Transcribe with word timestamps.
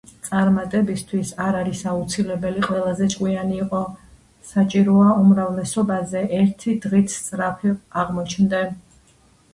„წარმატებისთვის 0.27 1.33
არ 1.47 1.57
არის 1.57 1.81
აუცილებელი 1.91 2.63
ყველაზე 2.67 3.09
ჭკვიანი 3.15 3.59
იყო, 3.65 3.83
საჭიროა, 4.53 5.07
უმრავლესობაზე 5.25 6.25
ერთი 6.41 6.75
დღით 6.87 7.17
სწრაფი 7.21 7.75
აღმოჩნდე.” 8.05 8.67